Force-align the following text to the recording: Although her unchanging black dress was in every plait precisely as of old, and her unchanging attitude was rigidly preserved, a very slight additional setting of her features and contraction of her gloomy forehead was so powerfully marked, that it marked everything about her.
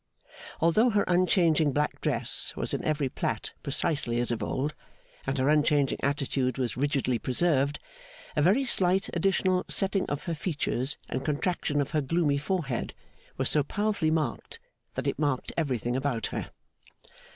Although 0.61 0.89
her 0.89 1.03
unchanging 1.07 1.73
black 1.73 2.01
dress 2.01 2.55
was 2.55 2.73
in 2.73 2.83
every 2.83 3.07
plait 3.07 3.53
precisely 3.61 4.19
as 4.19 4.31
of 4.31 4.41
old, 4.41 4.73
and 5.27 5.37
her 5.37 5.47
unchanging 5.47 5.99
attitude 6.01 6.57
was 6.57 6.75
rigidly 6.75 7.19
preserved, 7.19 7.77
a 8.35 8.41
very 8.41 8.65
slight 8.65 9.11
additional 9.13 9.63
setting 9.69 10.07
of 10.07 10.23
her 10.23 10.33
features 10.33 10.97
and 11.07 11.23
contraction 11.23 11.79
of 11.79 11.91
her 11.91 12.01
gloomy 12.01 12.39
forehead 12.39 12.95
was 13.37 13.51
so 13.51 13.61
powerfully 13.61 14.09
marked, 14.09 14.59
that 14.95 15.05
it 15.05 15.19
marked 15.19 15.53
everything 15.55 15.95
about 15.95 16.25
her. 16.33 16.49